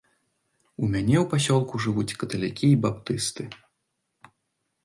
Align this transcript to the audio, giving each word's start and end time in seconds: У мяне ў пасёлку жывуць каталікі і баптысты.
У 0.83 0.87
мяне 0.93 1.15
ў 1.19 1.25
пасёлку 1.33 1.81
жывуць 1.85 2.17
каталікі 2.23 2.65
і 2.77 2.81
баптысты. 2.87 3.47